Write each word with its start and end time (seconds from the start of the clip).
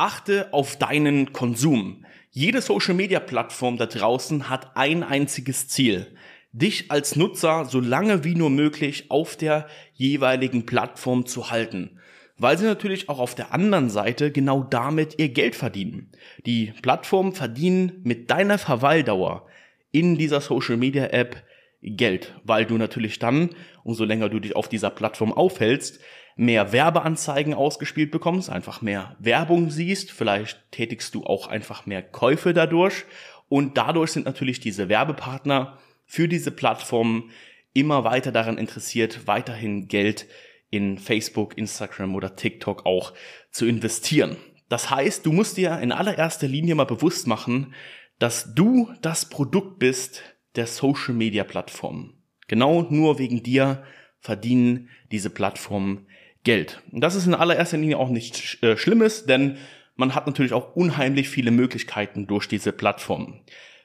Achte 0.00 0.54
auf 0.54 0.78
deinen 0.78 1.34
Konsum. 1.34 2.06
Jede 2.30 2.62
Social-Media-Plattform 2.62 3.76
da 3.76 3.84
draußen 3.84 4.48
hat 4.48 4.74
ein 4.74 5.02
einziges 5.02 5.68
Ziel. 5.68 6.06
Dich 6.52 6.90
als 6.90 7.16
Nutzer 7.16 7.66
so 7.66 7.80
lange 7.80 8.24
wie 8.24 8.34
nur 8.34 8.48
möglich 8.48 9.10
auf 9.10 9.36
der 9.36 9.68
jeweiligen 9.92 10.64
Plattform 10.64 11.26
zu 11.26 11.50
halten. 11.50 12.00
Weil 12.38 12.56
sie 12.56 12.64
natürlich 12.64 13.10
auch 13.10 13.18
auf 13.18 13.34
der 13.34 13.52
anderen 13.52 13.90
Seite 13.90 14.32
genau 14.32 14.62
damit 14.62 15.18
ihr 15.18 15.28
Geld 15.28 15.54
verdienen. 15.54 16.10
Die 16.46 16.72
Plattformen 16.80 17.34
verdienen 17.34 18.00
mit 18.02 18.30
deiner 18.30 18.56
Verweildauer 18.56 19.48
in 19.92 20.16
dieser 20.16 20.40
Social-Media-App 20.40 21.44
Geld, 21.82 22.34
weil 22.44 22.64
du 22.64 22.78
natürlich 22.78 23.18
dann, 23.18 23.50
umso 23.84 24.04
länger 24.04 24.30
du 24.30 24.40
dich 24.40 24.56
auf 24.56 24.70
dieser 24.70 24.88
Plattform 24.88 25.34
aufhältst, 25.34 26.00
mehr 26.40 26.72
Werbeanzeigen 26.72 27.52
ausgespielt 27.52 28.10
bekommst, 28.10 28.48
einfach 28.48 28.80
mehr 28.80 29.14
Werbung 29.18 29.70
siehst, 29.70 30.10
vielleicht 30.10 30.58
tätigst 30.70 31.14
du 31.14 31.24
auch 31.24 31.48
einfach 31.48 31.84
mehr 31.84 32.02
Käufe 32.02 32.54
dadurch 32.54 33.04
und 33.50 33.76
dadurch 33.76 34.12
sind 34.12 34.24
natürlich 34.24 34.58
diese 34.58 34.88
Werbepartner 34.88 35.78
für 36.06 36.28
diese 36.28 36.50
Plattformen 36.50 37.30
immer 37.74 38.04
weiter 38.04 38.32
daran 38.32 38.56
interessiert, 38.56 39.26
weiterhin 39.26 39.86
Geld 39.86 40.28
in 40.70 40.96
Facebook, 40.96 41.58
Instagram 41.58 42.14
oder 42.14 42.36
TikTok 42.36 42.86
auch 42.86 43.12
zu 43.50 43.66
investieren. 43.66 44.38
Das 44.70 44.90
heißt, 44.90 45.26
du 45.26 45.32
musst 45.32 45.58
dir 45.58 45.78
in 45.80 45.92
allererster 45.92 46.48
Linie 46.48 46.74
mal 46.74 46.84
bewusst 46.84 47.26
machen, 47.26 47.74
dass 48.18 48.54
du 48.54 48.90
das 49.02 49.28
Produkt 49.28 49.78
bist 49.78 50.22
der 50.56 50.66
Social 50.66 51.12
Media 51.12 51.44
Plattformen. 51.44 52.14
Genau 52.48 52.86
nur 52.88 53.18
wegen 53.18 53.42
dir 53.42 53.84
verdienen 54.20 54.88
diese 55.12 55.28
Plattformen 55.28 56.06
Geld. 56.44 56.82
Und 56.90 57.02
das 57.02 57.14
ist 57.14 57.26
in 57.26 57.34
allererster 57.34 57.76
Linie 57.76 57.98
auch 57.98 58.08
nichts 58.08 58.62
äh, 58.62 58.76
Schlimmes, 58.76 59.26
denn 59.26 59.58
man 59.96 60.14
hat 60.14 60.26
natürlich 60.26 60.52
auch 60.52 60.74
unheimlich 60.74 61.28
viele 61.28 61.50
Möglichkeiten 61.50 62.26
durch 62.26 62.48
diese 62.48 62.72
Plattformen, 62.72 63.40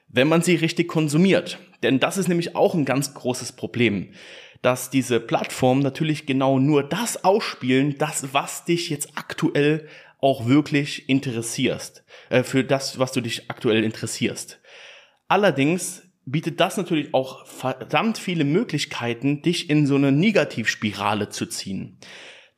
wenn 0.08 0.28
man 0.28 0.42
sie 0.42 0.54
richtig 0.54 0.88
konsumiert. 0.88 1.58
Denn 1.82 2.00
das 2.00 2.16
ist 2.16 2.28
nämlich 2.28 2.56
auch 2.56 2.74
ein 2.74 2.86
ganz 2.86 3.12
großes 3.12 3.52
Problem, 3.52 4.12
dass 4.62 4.88
diese 4.88 5.20
Plattformen 5.20 5.82
natürlich 5.82 6.24
genau 6.24 6.58
nur 6.58 6.82
das 6.82 7.24
ausspielen, 7.24 7.98
das, 7.98 8.32
was 8.32 8.64
dich 8.64 8.88
jetzt 8.88 9.10
aktuell 9.16 9.86
auch 10.18 10.46
wirklich 10.46 11.08
interessierst, 11.08 12.04
äh, 12.30 12.42
für 12.42 12.64
das, 12.64 12.98
was 12.98 13.12
du 13.12 13.20
dich 13.20 13.50
aktuell 13.50 13.84
interessierst. 13.84 14.60
Allerdings 15.28 16.02
bietet 16.24 16.60
das 16.60 16.76
natürlich 16.76 17.14
auch 17.14 17.46
verdammt 17.46 18.18
viele 18.18 18.44
Möglichkeiten, 18.44 19.42
dich 19.42 19.70
in 19.70 19.86
so 19.86 19.94
eine 19.94 20.12
Negativspirale 20.12 21.28
zu 21.28 21.46
ziehen. 21.46 21.98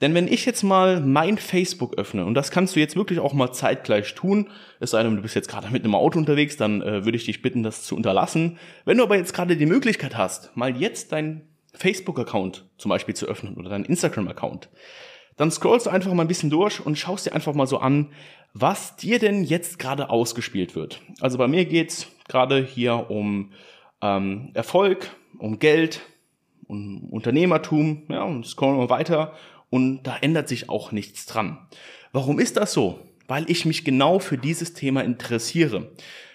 Denn 0.00 0.14
wenn 0.14 0.28
ich 0.28 0.46
jetzt 0.46 0.62
mal 0.62 1.00
mein 1.00 1.38
Facebook 1.38 1.98
öffne, 1.98 2.24
und 2.24 2.34
das 2.34 2.50
kannst 2.50 2.77
du 2.77 2.80
jetzt 2.80 2.94
wirklich 2.94 3.18
auch 3.18 3.32
mal 3.32 3.52
zeitgleich 3.52 4.14
tun, 4.14 4.48
es 4.78 4.92
sei 4.92 5.02
denn, 5.02 5.16
du 5.16 5.22
bist 5.22 5.34
jetzt 5.34 5.48
gerade 5.48 5.70
mit 5.70 5.84
einem 5.84 5.96
Auto 5.96 6.18
unterwegs, 6.18 6.56
dann 6.56 6.82
äh, 6.82 7.04
würde 7.04 7.16
ich 7.16 7.24
dich 7.24 7.42
bitten, 7.42 7.64
das 7.64 7.82
zu 7.82 7.96
unterlassen. 7.96 8.58
Wenn 8.84 8.98
du 8.98 9.02
aber 9.02 9.16
jetzt 9.16 9.34
gerade 9.34 9.56
die 9.56 9.66
Möglichkeit 9.66 10.16
hast, 10.16 10.56
mal 10.56 10.76
jetzt 10.76 11.10
dein 11.10 11.48
Facebook-Account 11.74 12.64
zum 12.76 12.88
Beispiel 12.91 13.14
zu 13.14 13.26
öffnen 13.26 13.56
oder 13.56 13.70
deinen 13.70 13.84
Instagram-Account, 13.84 14.69
dann 15.36 15.50
scrollst 15.50 15.86
du 15.86 15.91
einfach 15.91 16.12
mal 16.12 16.24
ein 16.24 16.28
bisschen 16.28 16.50
durch 16.50 16.84
und 16.84 16.96
schaust 16.96 17.26
dir 17.26 17.32
einfach 17.32 17.54
mal 17.54 17.66
so 17.66 17.78
an, 17.78 18.08
was 18.54 18.96
dir 18.96 19.19
denn 19.19 19.44
jetzt 19.44 19.78
gerade 19.78 20.10
ausgespielt 20.10 20.74
wird. 20.74 21.00
Also 21.20 21.38
bei 21.38 21.48
mir 21.48 21.64
geht's 21.64 22.08
gerade 22.28 22.64
hier 22.64 23.10
um 23.10 23.52
ähm, 24.00 24.50
Erfolg, 24.54 25.10
um 25.38 25.58
Geld, 25.58 26.00
um 26.66 27.08
Unternehmertum, 27.10 28.02
ja, 28.08 28.22
und 28.22 28.46
scrollen 28.46 28.78
wir 28.78 28.91
weiter 28.91 29.34
und 29.70 30.02
da 30.02 30.16
ändert 30.20 30.48
sich 30.48 30.69
auch 30.69 30.92
nichts 30.92 31.27
dran. 31.27 31.58
Warum 32.12 32.38
ist 32.38 32.56
das 32.56 32.72
so? 32.72 33.00
Weil 33.27 33.50
ich 33.50 33.64
mich 33.64 33.84
genau 33.84 34.19
für 34.19 34.38
dieses 34.38 34.72
Thema 34.72 35.05
interessiere. 35.05 35.92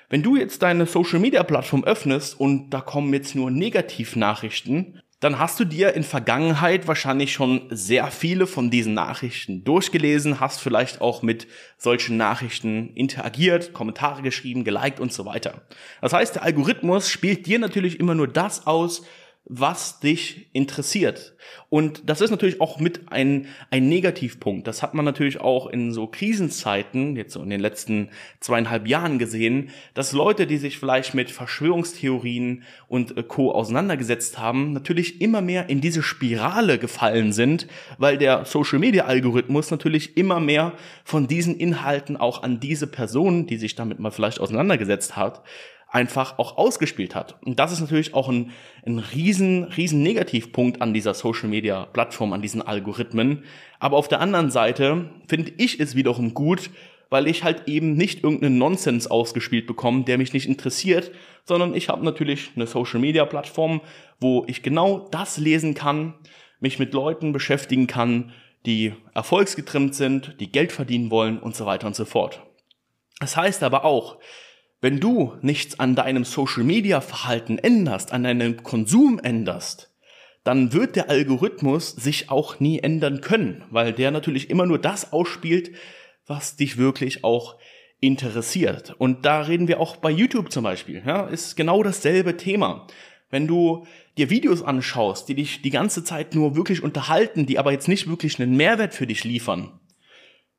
Wenn 0.10 0.22
du 0.22 0.36
jetzt 0.36 0.62
deine 0.62 0.86
Social 0.86 1.20
Media 1.20 1.42
Plattform 1.42 1.84
öffnest 1.84 2.40
und 2.40 2.70
da 2.70 2.82
kommen 2.82 3.14
jetzt 3.14 3.34
nur 3.34 3.50
Negativnachrichten, 3.50 5.02
dann 5.24 5.40
hast 5.40 5.58
du 5.58 5.64
dir 5.64 5.94
in 5.94 6.04
Vergangenheit 6.04 6.86
wahrscheinlich 6.86 7.32
schon 7.32 7.68
sehr 7.70 8.12
viele 8.12 8.46
von 8.46 8.70
diesen 8.70 8.94
Nachrichten 8.94 9.64
durchgelesen, 9.64 10.42
hast 10.42 10.60
vielleicht 10.60 11.00
auch 11.00 11.22
mit 11.22 11.48
solchen 11.78 12.18
Nachrichten 12.18 12.90
interagiert, 12.94 13.72
Kommentare 13.72 14.22
geschrieben, 14.22 14.66
geliked 14.66 15.00
und 15.00 15.14
so 15.14 15.26
weiter. 15.26 15.62
Das 16.02 16.12
heißt, 16.12 16.36
der 16.36 16.44
Algorithmus 16.44 17.10
spielt 17.10 17.48
dir 17.48 17.58
natürlich 17.58 18.02
immer 18.02 18.16
nur 18.16 18.28
das 18.28 18.68
aus, 18.68 19.04
was 19.46 20.00
dich 20.00 20.48
interessiert. 20.54 21.36
Und 21.70 22.10
das 22.10 22.22
ist 22.22 22.32
natürlich 22.32 22.62
auch 22.62 22.80
mit 22.80 23.12
ein, 23.12 23.48
ein 23.72 23.90
Negativpunkt. 23.90 24.68
Das 24.68 24.82
hat 24.82 24.94
man 24.94 25.04
natürlich 25.04 25.42
auch 25.42 25.68
in 25.68 25.92
so 25.92 26.08
Krisenzeiten, 26.08 27.18
jetzt 27.18 27.34
so 27.34 27.44
in 27.44 27.50
den 27.50 27.60
letzten 27.60 28.10
zweieinhalb 28.40 28.88
Jahren 28.88 29.20
gesehen, 29.20 29.70
dass 29.96 30.14
Leute, 30.14 30.48
die 30.48 30.58
sich 30.58 30.80
vielleicht 30.80 31.14
mit 31.14 31.30
Verschwörungstheorien 31.30 32.64
und 32.88 33.18
äh, 33.18 33.24
Co. 33.24 33.52
auseinandergesetzt 33.52 34.40
haben, 34.40 34.72
natürlich 34.72 35.20
immer 35.20 35.42
mehr 35.42 35.70
in 35.70 35.82
diese 35.82 36.04
Spirale 36.04 36.80
gefallen 36.80 37.34
sind, 37.34 37.68
weil 37.98 38.18
der 38.18 38.46
Social 38.46 38.80
Media 38.80 39.06
Algorithmus 39.06 39.72
natürlich 39.72 40.16
immer 40.16 40.40
mehr 40.40 40.72
von 41.04 41.28
diesen 41.28 41.58
Inhalten 41.58 42.16
auch 42.16 42.44
an 42.44 42.62
diese 42.62 42.88
Person, 42.88 43.46
die 43.46 43.58
sich 43.58 43.76
damit 43.76 44.00
mal 44.00 44.12
vielleicht 44.12 44.40
auseinandergesetzt 44.40 45.18
hat, 45.18 45.44
einfach 45.94 46.40
auch 46.40 46.58
ausgespielt 46.58 47.14
hat. 47.14 47.38
Und 47.46 47.60
das 47.60 47.72
ist 47.72 47.80
natürlich 47.80 48.16
auch 48.16 48.28
ein, 48.28 48.52
ein 48.86 48.98
riesen, 48.98 49.66
riesen 49.66 50.02
Negativpunkt 50.02 50.82
an 50.82 50.94
dieser 50.94 51.14
Social 51.14 51.48
Media 51.48 51.86
Plattform, 51.86 52.34
an 52.34 52.42
diesen 52.42 52.64
Algorithmen. 52.64 53.44
Aber 53.80 53.98
auf 53.98 54.08
der 54.08 54.20
anderen 54.20 54.50
Seite 54.50 55.12
finde 55.28 55.54
ich 55.58 55.80
es 55.80 55.96
wiederum 55.96 56.34
gut, 56.34 56.72
weil 57.12 57.28
ich 57.28 57.44
halt 57.44 57.68
eben 57.68 57.94
nicht 57.94 58.24
irgendeinen 58.24 58.58
Nonsens 58.58 59.06
ausgespielt 59.06 59.68
bekomme, 59.68 60.04
der 60.04 60.18
mich 60.18 60.34
nicht 60.34 60.48
interessiert, 60.48 61.12
sondern 61.46 61.76
ich 61.76 61.90
habe 61.90 62.04
natürlich 62.04 62.50
eine 62.56 62.66
Social 62.66 63.00
Media 63.00 63.24
Plattform, 63.26 63.82
wo 64.20 64.46
ich 64.48 64.64
genau 64.64 65.08
das 65.12 65.38
lesen 65.38 65.76
kann, 65.76 66.16
mich 66.60 66.80
mit 66.80 66.92
Leuten 66.94 67.34
beschäftigen 67.34 67.86
kann, 67.86 68.34
die 68.66 68.94
erfolgsgetrimmt 69.14 69.94
sind, 69.94 70.38
die 70.40 70.52
Geld 70.52 70.72
verdienen 70.72 71.12
wollen 71.12 71.38
und 71.38 71.56
so 71.56 71.68
weiter 71.68 71.86
und 71.86 71.96
so 71.96 72.06
fort. 72.06 72.42
Das 73.20 73.38
heißt 73.38 73.62
aber 73.62 73.86
auch, 73.86 74.18
wenn 74.84 75.00
du 75.00 75.38
nichts 75.42 75.80
an 75.80 75.96
deinem 75.96 76.26
Social-Media-Verhalten 76.26 77.58
änderst, 77.58 78.12
an 78.12 78.26
deinem 78.26 78.64
Konsum 78.64 79.18
änderst, 79.18 79.90
dann 80.44 80.74
wird 80.74 80.98
der 80.98 81.10
Algorithmus 81.10 81.92
sich 81.92 82.30
auch 82.30 82.60
nie 82.60 82.80
ändern 82.80 83.22
können, 83.22 83.64
weil 83.70 83.94
der 83.94 84.12
natürlich 84.12 84.50
immer 84.50 84.66
nur 84.66 84.78
das 84.78 85.14
ausspielt, 85.14 85.72
was 86.28 86.58
dich 86.58 86.76
wirklich 86.76 87.24
auch 87.24 87.56
interessiert. 88.02 88.94
Und 88.98 89.24
da 89.24 89.44
reden 89.44 89.70
wir 89.70 89.80
auch 89.80 89.96
bei 89.96 90.12
YouTube 90.12 90.52
zum 90.52 90.66
Beispiel. 90.66 91.02
Ja, 91.06 91.28
ist 91.28 91.56
genau 91.56 91.82
dasselbe 91.82 92.36
Thema. 92.36 92.86
Wenn 93.30 93.48
du 93.48 93.88
dir 94.18 94.30
Videos 94.30 94.62
anschaust, 94.64 95.30
die 95.30 95.36
dich 95.36 95.62
die 95.62 95.70
ganze 95.70 96.04
Zeit 96.04 96.36
nur 96.36 96.58
wirklich 96.58 96.84
unterhalten, 96.84 97.46
die 97.46 97.58
aber 97.58 97.72
jetzt 97.72 97.88
nicht 97.88 98.10
wirklich 98.10 98.38
einen 98.38 98.58
Mehrwert 98.58 98.94
für 98.94 99.08
dich 99.08 99.24
liefern, 99.24 99.80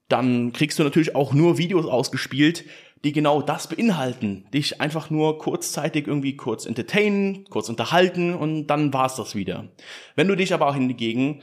dann 0.08 0.54
kriegst 0.54 0.78
du 0.78 0.82
natürlich 0.82 1.14
auch 1.14 1.34
nur 1.34 1.58
Videos 1.58 1.84
ausgespielt, 1.84 2.64
die 3.04 3.12
genau 3.12 3.42
das 3.42 3.68
beinhalten. 3.68 4.46
Dich 4.52 4.80
einfach 4.80 5.10
nur 5.10 5.38
kurzzeitig 5.38 6.06
irgendwie 6.06 6.36
kurz 6.36 6.66
entertainen, 6.66 7.44
kurz 7.50 7.68
unterhalten 7.68 8.34
und 8.34 8.66
dann 8.66 8.92
war's 8.92 9.16
das 9.16 9.34
wieder. 9.34 9.68
Wenn 10.16 10.28
du 10.28 10.34
dich 10.34 10.54
aber 10.54 10.66
auch 10.66 10.74
hingegen 10.74 11.42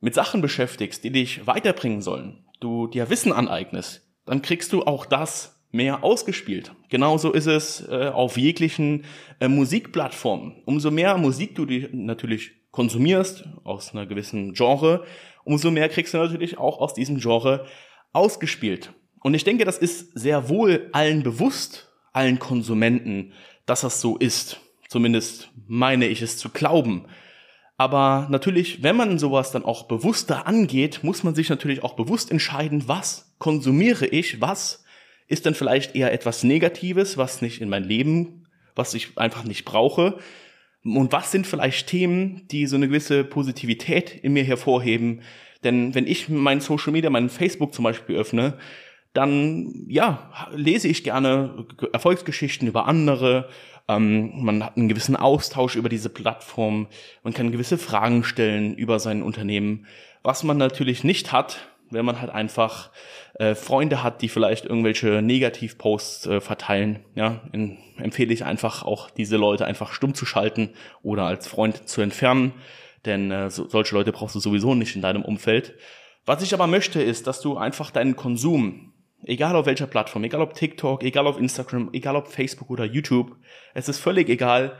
mit 0.00 0.14
Sachen 0.14 0.40
beschäftigst, 0.40 1.04
die 1.04 1.12
dich 1.12 1.46
weiterbringen 1.46 2.02
sollen, 2.02 2.44
du 2.60 2.86
dir 2.86 3.10
Wissen 3.10 3.32
aneignest, 3.32 4.02
dann 4.24 4.42
kriegst 4.42 4.72
du 4.72 4.84
auch 4.84 5.06
das 5.06 5.62
mehr 5.70 6.02
ausgespielt. 6.02 6.72
Genauso 6.88 7.32
ist 7.32 7.46
es 7.46 7.86
äh, 7.88 8.10
auf 8.12 8.38
jeglichen 8.38 9.04
äh, 9.40 9.48
Musikplattformen. 9.48 10.62
Umso 10.64 10.90
mehr 10.90 11.18
Musik 11.18 11.54
du 11.54 11.66
die 11.66 11.88
natürlich 11.92 12.52
konsumierst 12.70 13.44
aus 13.64 13.92
einer 13.92 14.06
gewissen 14.06 14.52
Genre, 14.54 15.04
umso 15.44 15.70
mehr 15.70 15.88
kriegst 15.88 16.14
du 16.14 16.18
natürlich 16.18 16.58
auch 16.58 16.80
aus 16.80 16.94
diesem 16.94 17.18
Genre 17.18 17.66
ausgespielt. 18.12 18.92
Und 19.26 19.34
ich 19.34 19.42
denke, 19.42 19.64
das 19.64 19.76
ist 19.76 20.16
sehr 20.16 20.48
wohl 20.48 20.88
allen 20.92 21.24
bewusst, 21.24 21.88
allen 22.12 22.38
Konsumenten, 22.38 23.32
dass 23.66 23.80
das 23.80 24.00
so 24.00 24.16
ist. 24.16 24.60
Zumindest 24.86 25.50
meine 25.66 26.06
ich 26.06 26.22
es 26.22 26.38
zu 26.38 26.48
glauben. 26.48 27.06
Aber 27.76 28.28
natürlich, 28.30 28.84
wenn 28.84 28.94
man 28.94 29.18
sowas 29.18 29.50
dann 29.50 29.64
auch 29.64 29.88
bewusster 29.88 30.46
angeht, 30.46 31.00
muss 31.02 31.24
man 31.24 31.34
sich 31.34 31.48
natürlich 31.48 31.82
auch 31.82 31.94
bewusst 31.94 32.30
entscheiden, 32.30 32.84
was 32.86 33.34
konsumiere 33.40 34.06
ich, 34.06 34.40
was 34.40 34.84
ist 35.26 35.44
denn 35.44 35.56
vielleicht 35.56 35.96
eher 35.96 36.12
etwas 36.12 36.44
Negatives, 36.44 37.18
was 37.18 37.42
nicht 37.42 37.60
in 37.60 37.68
mein 37.68 37.82
Leben, 37.82 38.46
was 38.76 38.94
ich 38.94 39.18
einfach 39.18 39.42
nicht 39.42 39.64
brauche. 39.64 40.18
Und 40.84 41.10
was 41.10 41.32
sind 41.32 41.48
vielleicht 41.48 41.88
Themen, 41.88 42.46
die 42.52 42.68
so 42.68 42.76
eine 42.76 42.86
gewisse 42.86 43.24
Positivität 43.24 44.14
in 44.22 44.34
mir 44.34 44.44
hervorheben? 44.44 45.22
Denn 45.64 45.96
wenn 45.96 46.06
ich 46.06 46.28
mein 46.28 46.60
Social 46.60 46.92
Media, 46.92 47.10
meinen 47.10 47.28
Facebook 47.28 47.74
zum 47.74 47.82
Beispiel 47.82 48.14
öffne, 48.14 48.56
dann 49.16 49.86
ja, 49.88 50.30
lese 50.52 50.88
ich 50.88 51.04
gerne 51.04 51.66
Erfolgsgeschichten 51.92 52.68
über 52.68 52.86
andere. 52.86 53.48
Ähm, 53.88 54.44
man 54.44 54.64
hat 54.64 54.76
einen 54.76 54.88
gewissen 54.88 55.16
Austausch 55.16 55.76
über 55.76 55.88
diese 55.88 56.08
Plattform. 56.08 56.88
Man 57.22 57.32
kann 57.32 57.52
gewisse 57.52 57.78
Fragen 57.78 58.24
stellen 58.24 58.74
über 58.74 58.98
sein 58.98 59.22
Unternehmen. 59.22 59.86
Was 60.22 60.42
man 60.42 60.56
natürlich 60.56 61.04
nicht 61.04 61.32
hat, 61.32 61.68
wenn 61.90 62.04
man 62.04 62.20
halt 62.20 62.30
einfach 62.30 62.90
äh, 63.38 63.54
Freunde 63.54 64.02
hat, 64.02 64.22
die 64.22 64.28
vielleicht 64.28 64.64
irgendwelche 64.64 65.22
Negativposts 65.22 66.26
äh, 66.26 66.40
verteilen. 66.40 67.04
Ja, 67.14 67.42
in, 67.52 67.78
empfehle 67.96 68.32
ich 68.32 68.44
einfach 68.44 68.82
auch 68.82 69.10
diese 69.10 69.36
Leute 69.36 69.66
einfach 69.66 69.92
stumm 69.92 70.14
zu 70.14 70.26
schalten 70.26 70.70
oder 71.02 71.24
als 71.24 71.46
Freund 71.46 71.88
zu 71.88 72.00
entfernen, 72.00 72.52
denn 73.04 73.30
äh, 73.30 73.50
so, 73.50 73.68
solche 73.68 73.94
Leute 73.94 74.12
brauchst 74.12 74.34
du 74.34 74.40
sowieso 74.40 74.74
nicht 74.74 74.96
in 74.96 75.02
deinem 75.02 75.22
Umfeld. 75.22 75.74
Was 76.24 76.42
ich 76.42 76.52
aber 76.54 76.66
möchte, 76.66 77.00
ist, 77.00 77.28
dass 77.28 77.40
du 77.40 77.56
einfach 77.56 77.92
deinen 77.92 78.16
Konsum, 78.16 78.92
egal 79.26 79.56
auf 79.56 79.66
welcher 79.66 79.86
Plattform, 79.86 80.24
egal 80.24 80.40
ob 80.40 80.54
TikTok, 80.54 81.02
egal 81.02 81.26
auf 81.26 81.38
Instagram, 81.38 81.90
egal 81.92 82.16
ob 82.16 82.28
Facebook 82.28 82.70
oder 82.70 82.84
YouTube, 82.84 83.36
es 83.74 83.88
ist 83.88 83.98
völlig 83.98 84.28
egal, 84.28 84.78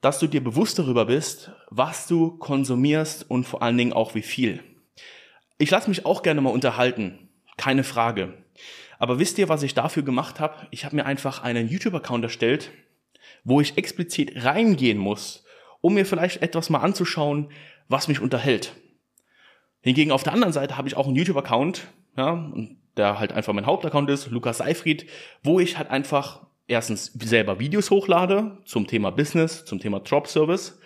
dass 0.00 0.18
du 0.18 0.26
dir 0.26 0.42
bewusst 0.42 0.78
darüber 0.78 1.06
bist, 1.06 1.52
was 1.70 2.06
du 2.06 2.36
konsumierst 2.36 3.30
und 3.30 3.44
vor 3.44 3.62
allen 3.62 3.78
Dingen 3.78 3.92
auch 3.92 4.14
wie 4.14 4.22
viel. 4.22 4.62
Ich 5.58 5.70
lasse 5.70 5.88
mich 5.88 6.04
auch 6.04 6.22
gerne 6.22 6.40
mal 6.40 6.50
unterhalten, 6.50 7.30
keine 7.56 7.84
Frage. 7.84 8.34
Aber 8.98 9.18
wisst 9.18 9.38
ihr, 9.38 9.48
was 9.48 9.62
ich 9.62 9.74
dafür 9.74 10.02
gemacht 10.02 10.40
habe? 10.40 10.66
Ich 10.70 10.84
habe 10.84 10.96
mir 10.96 11.06
einfach 11.06 11.42
einen 11.42 11.68
YouTube-Account 11.68 12.24
erstellt, 12.24 12.70
wo 13.44 13.60
ich 13.60 13.78
explizit 13.78 14.44
reingehen 14.44 14.98
muss, 14.98 15.44
um 15.80 15.94
mir 15.94 16.06
vielleicht 16.06 16.42
etwas 16.42 16.70
mal 16.70 16.80
anzuschauen, 16.80 17.50
was 17.88 18.08
mich 18.08 18.20
unterhält. 18.20 18.74
Hingegen 19.80 20.12
auf 20.12 20.22
der 20.22 20.32
anderen 20.32 20.52
Seite 20.52 20.76
habe 20.76 20.88
ich 20.88 20.96
auch 20.96 21.06
einen 21.06 21.16
YouTube-Account, 21.16 21.88
ja, 22.16 22.52
der 22.96 23.18
halt 23.18 23.32
einfach 23.32 23.52
mein 23.52 23.66
Hauptaccount 23.66 24.08
ist, 24.10 24.30
Lukas 24.30 24.58
Seifried, 24.58 25.06
wo 25.42 25.60
ich 25.60 25.78
halt 25.78 25.90
einfach 25.90 26.46
erstens 26.66 27.12
selber 27.12 27.58
Videos 27.58 27.90
hochlade 27.90 28.58
zum 28.64 28.86
Thema 28.86 29.10
Business, 29.10 29.64
zum 29.64 29.80
Thema 29.80 30.00
Drop 30.00 30.26
Service, 30.26 30.78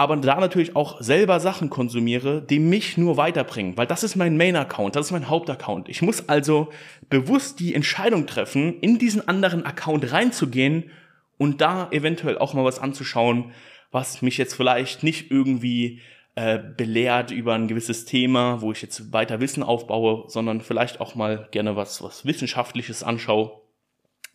aber 0.00 0.16
da 0.16 0.38
natürlich 0.38 0.76
auch 0.76 1.00
selber 1.00 1.40
Sachen 1.40 1.70
konsumiere, 1.70 2.40
die 2.40 2.60
mich 2.60 2.96
nur 2.96 3.16
weiterbringen, 3.16 3.76
weil 3.76 3.88
das 3.88 4.04
ist 4.04 4.14
mein 4.14 4.36
Main-Account, 4.36 4.94
das 4.94 5.06
ist 5.06 5.12
mein 5.12 5.28
Hauptaccount. 5.28 5.88
Ich 5.88 6.02
muss 6.02 6.28
also 6.28 6.68
bewusst 7.10 7.58
die 7.58 7.74
Entscheidung 7.74 8.26
treffen, 8.26 8.78
in 8.80 8.98
diesen 8.98 9.26
anderen 9.26 9.66
Account 9.66 10.12
reinzugehen 10.12 10.90
und 11.36 11.60
da 11.60 11.88
eventuell 11.90 12.38
auch 12.38 12.54
mal 12.54 12.64
was 12.64 12.78
anzuschauen, 12.78 13.52
was 13.90 14.22
mich 14.22 14.38
jetzt 14.38 14.54
vielleicht 14.54 15.02
nicht 15.02 15.32
irgendwie 15.32 16.00
äh, 16.38 16.58
belehrt 16.76 17.30
über 17.30 17.54
ein 17.54 17.68
gewisses 17.68 18.04
Thema, 18.04 18.60
wo 18.60 18.72
ich 18.72 18.82
jetzt 18.82 19.12
weiter 19.12 19.40
Wissen 19.40 19.62
aufbaue, 19.62 20.24
sondern 20.28 20.60
vielleicht 20.60 21.00
auch 21.00 21.14
mal 21.14 21.48
gerne 21.50 21.76
was, 21.76 22.02
was 22.02 22.24
Wissenschaftliches 22.24 23.02
anschaue 23.02 23.60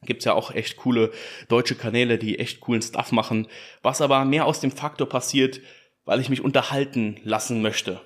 Gibt's 0.05 0.25
ja 0.25 0.33
auch 0.33 0.51
echt 0.51 0.77
coole 0.77 1.11
deutsche 1.47 1.75
Kanäle, 1.75 2.17
die 2.17 2.39
echt 2.39 2.61
coolen 2.61 2.81
Stuff 2.81 3.11
machen, 3.11 3.47
was 3.81 4.01
aber 4.01 4.25
mehr 4.25 4.45
aus 4.45 4.59
dem 4.59 4.71
Faktor 4.71 5.07
passiert, 5.07 5.61
weil 6.05 6.19
ich 6.19 6.29
mich 6.29 6.41
unterhalten 6.41 7.19
lassen 7.23 7.61
möchte. 7.61 8.01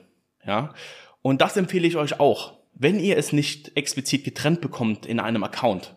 Ja? 0.46 0.74
Und 1.22 1.42
das 1.42 1.58
empfehle 1.58 1.88
ich 1.88 1.98
euch 1.98 2.20
auch. 2.20 2.54
Wenn 2.74 3.00
ihr 3.00 3.18
es 3.18 3.34
nicht 3.34 3.76
explizit 3.76 4.24
getrennt 4.24 4.62
bekommt 4.62 5.06
in 5.06 5.20
einem 5.20 5.44
Account, 5.44 5.96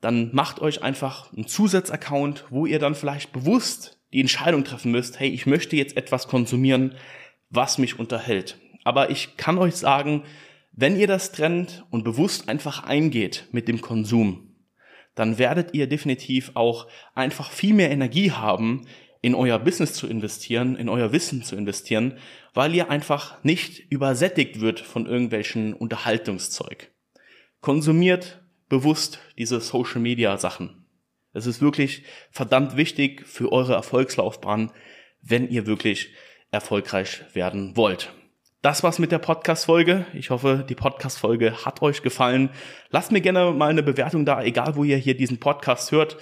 dann 0.00 0.34
macht 0.34 0.60
euch 0.60 0.82
einfach 0.82 1.32
einen 1.32 1.46
Zusatzaccount, 1.46 2.46
wo 2.50 2.66
ihr 2.66 2.78
dann 2.78 2.94
vielleicht 2.94 3.32
bewusst 3.32 3.98
die 4.12 4.20
Entscheidung 4.20 4.64
treffen 4.64 4.92
müsst, 4.92 5.20
hey, 5.20 5.28
ich 5.28 5.46
möchte 5.46 5.76
jetzt 5.76 5.96
etwas 5.96 6.28
konsumieren, 6.28 6.94
was 7.50 7.78
mich 7.78 7.98
unterhält. 7.98 8.58
Aber 8.84 9.10
ich 9.10 9.36
kann 9.36 9.58
euch 9.58 9.74
sagen, 9.76 10.24
wenn 10.72 10.96
ihr 10.96 11.06
das 11.06 11.32
trennt 11.32 11.84
und 11.90 12.04
bewusst 12.04 12.48
einfach 12.48 12.84
eingeht 12.84 13.48
mit 13.50 13.66
dem 13.66 13.80
Konsum, 13.80 14.54
dann 15.14 15.38
werdet 15.38 15.74
ihr 15.74 15.86
definitiv 15.86 16.52
auch 16.54 16.86
einfach 17.14 17.50
viel 17.50 17.74
mehr 17.74 17.90
Energie 17.90 18.32
haben, 18.32 18.86
in 19.22 19.34
euer 19.34 19.58
Business 19.58 19.94
zu 19.94 20.06
investieren, 20.06 20.76
in 20.76 20.88
euer 20.88 21.10
Wissen 21.10 21.42
zu 21.42 21.56
investieren, 21.56 22.18
weil 22.54 22.74
ihr 22.74 22.90
einfach 22.90 23.42
nicht 23.42 23.90
übersättigt 23.90 24.60
wird 24.60 24.78
von 24.78 25.06
irgendwelchen 25.06 25.72
Unterhaltungszeug. 25.72 26.92
Konsumiert 27.60 28.44
bewusst 28.68 29.18
diese 29.38 29.60
Social 29.60 30.00
Media 30.00 30.36
Sachen. 30.36 30.86
Es 31.32 31.46
ist 31.46 31.60
wirklich 31.60 32.04
verdammt 32.30 32.76
wichtig 32.76 33.26
für 33.26 33.50
eure 33.50 33.74
Erfolgslaufbahn, 33.74 34.70
wenn 35.22 35.48
ihr 35.48 35.66
wirklich 35.66 36.14
erfolgreich 36.50 37.24
werden 37.34 37.76
wollt. 37.76 38.12
Das 38.62 38.82
war's 38.82 38.98
mit 38.98 39.12
der 39.12 39.18
Podcast-Folge. 39.18 40.06
Ich 40.12 40.30
hoffe, 40.30 40.64
die 40.68 40.74
Podcast-Folge 40.74 41.64
hat 41.64 41.82
euch 41.82 42.02
gefallen. 42.02 42.50
Lasst 42.90 43.12
mir 43.12 43.20
gerne 43.20 43.52
mal 43.52 43.70
eine 43.70 43.82
Bewertung 43.82 44.24
da, 44.24 44.42
egal 44.42 44.74
wo 44.74 44.82
ihr 44.82 44.96
hier 44.96 45.16
diesen 45.16 45.38
Podcast 45.38 45.92
hört. 45.92 46.16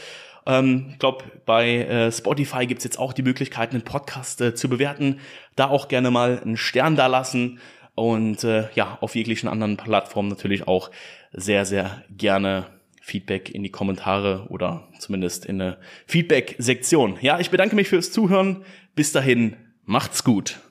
Ähm, 0.46 0.88
ich 0.90 0.98
glaube, 0.98 1.24
bei 1.46 1.78
äh, 1.78 2.12
Spotify 2.12 2.66
gibt's 2.66 2.84
jetzt 2.84 2.98
auch 2.98 3.12
die 3.12 3.22
Möglichkeit, 3.22 3.70
einen 3.70 3.82
Podcast 3.82 4.40
äh, 4.40 4.54
zu 4.54 4.68
bewerten. 4.68 5.20
Da 5.56 5.68
auch 5.68 5.88
gerne 5.88 6.10
mal 6.10 6.38
einen 6.38 6.56
Stern 6.56 6.96
da 6.96 7.06
lassen. 7.06 7.60
Und 7.94 8.44
äh, 8.44 8.68
ja, 8.74 8.98
auf 9.00 9.14
jeglichen 9.14 9.48
anderen 9.48 9.76
Plattformen 9.76 10.28
natürlich 10.28 10.68
auch 10.68 10.90
sehr, 11.32 11.64
sehr 11.64 12.02
gerne 12.10 12.66
Feedback 13.00 13.54
in 13.54 13.62
die 13.62 13.70
Kommentare 13.70 14.46
oder 14.48 14.88
zumindest 14.98 15.46
in 15.46 15.60
eine 15.60 15.78
Feedback-Sektion. 16.06 17.18
Ja, 17.20 17.38
ich 17.38 17.50
bedanke 17.50 17.76
mich 17.76 17.88
fürs 17.88 18.12
Zuhören. 18.12 18.64
Bis 18.94 19.12
dahin, 19.12 19.56
macht's 19.86 20.24
gut. 20.24 20.60